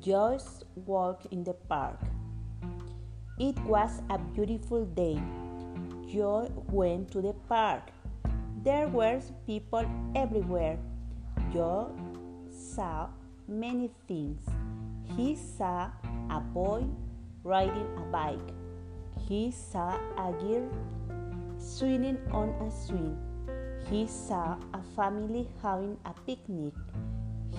Joyce 0.00 0.62
walked 0.86 1.26
in 1.32 1.42
the 1.42 1.54
park. 1.54 1.98
It 3.38 3.58
was 3.64 4.02
a 4.10 4.18
beautiful 4.18 4.84
day. 4.84 5.20
Joy 6.06 6.48
went 6.70 7.10
to 7.12 7.22
the 7.22 7.32
park. 7.48 7.90
There 8.62 8.86
were 8.86 9.20
people 9.46 9.84
everywhere. 10.14 10.78
Joy 11.52 11.86
saw 12.50 13.08
many 13.48 13.90
things. 14.06 14.42
He 15.16 15.34
saw 15.34 15.90
a 16.30 16.40
boy 16.40 16.84
riding 17.42 17.88
a 17.96 18.02
bike. 18.12 18.54
He 19.26 19.50
saw 19.50 19.98
a 20.16 20.32
girl 20.32 20.68
swinging 21.58 22.18
on 22.30 22.50
a 22.60 22.70
swing. 22.70 23.16
He 23.90 24.06
saw 24.06 24.58
a 24.74 24.82
family 24.94 25.48
having 25.62 25.96
a 26.04 26.12
picnic. 26.26 26.74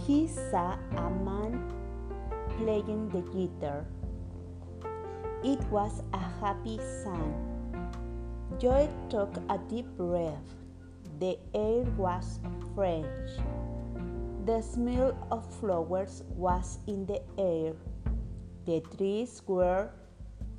He 0.05 0.27
saw 0.27 0.77
a 0.95 1.09
man 1.09 1.78
playing 2.59 3.07
the 3.09 3.23
guitar. 3.31 3.85
It 5.43 5.63
was 5.71 6.03
a 6.11 6.19
happy 6.43 6.77
scene. 6.77 7.33
Joy 8.59 8.89
took 9.09 9.31
a 9.47 9.57
deep 9.69 9.87
breath. 9.95 10.43
The 11.19 11.39
air 11.53 11.87
was 11.95 12.39
fresh. 12.75 13.39
The 14.45 14.61
smell 14.61 15.15
of 15.31 15.47
flowers 15.59 16.23
was 16.35 16.79
in 16.87 17.05
the 17.05 17.21
air. 17.37 17.73
The 18.65 18.81
trees 18.97 19.41
were 19.47 19.89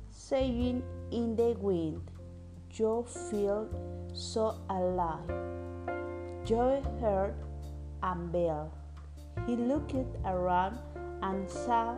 swaying 0.09 0.81
in 1.11 1.35
the 1.35 1.53
wind. 1.59 2.01
Joe 2.69 3.03
felt 3.03 3.69
so 4.13 4.57
alive. 4.69 5.29
Joe 6.45 6.81
heard 6.99 7.35
a 8.01 8.15
bell. 8.15 8.73
He 9.45 9.55
looked 9.55 9.93
around 10.25 10.79
and 11.21 11.49
saw 11.49 11.95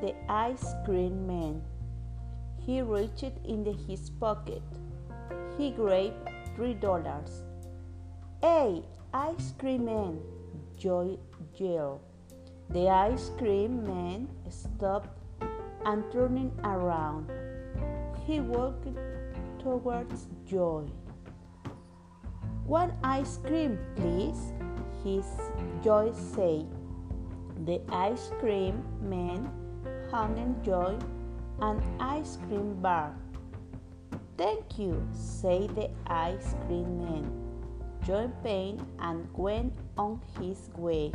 the 0.00 0.14
ice 0.28 0.74
cream 0.84 1.26
man. 1.26 1.62
He 2.58 2.82
reached 2.82 3.38
into 3.44 3.72
his 3.72 4.10
pocket. 4.10 4.62
He 5.56 5.70
grabbed 5.70 6.28
three 6.54 6.74
dollars. 6.74 7.42
Hey, 8.42 8.82
ice 9.14 9.54
cream 9.58 9.86
man! 9.86 10.20
Joy 10.76 11.16
yelled. 11.56 12.00
The 12.70 12.88
ice 12.88 13.30
cream 13.38 13.84
man 13.84 14.28
stopped 14.50 15.08
and 15.84 16.04
turning 16.12 16.52
around. 16.64 17.30
He 18.26 18.40
walked 18.40 18.88
towards 19.60 20.26
Joy. 20.44 20.84
One 22.66 22.92
ice 23.02 23.38
cream, 23.38 23.78
please, 23.94 24.52
his 25.04 25.24
Joy 25.82 26.12
said. 26.12 26.66
The 27.64 27.80
ice 27.88 28.30
cream 28.38 28.84
man 29.00 29.50
handed 30.12 30.62
Joy 30.62 30.98
an 31.60 31.82
ice 31.98 32.36
cream 32.46 32.74
bar. 32.82 33.16
Thank 34.36 34.78
you, 34.78 35.02
said 35.12 35.74
the 35.74 35.88
ice 36.06 36.54
cream 36.66 36.98
man. 36.98 37.32
Joy 38.04 38.28
paid 38.44 38.80
and 38.98 39.26
went 39.32 39.72
on 39.96 40.20
his 40.38 40.68
way. 40.76 41.12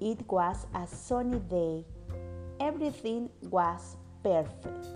It 0.00 0.20
was 0.30 0.66
a 0.74 0.86
sunny 0.86 1.38
day. 1.38 1.86
Everything 2.60 3.30
was 3.48 3.96
perfect. 4.22 4.86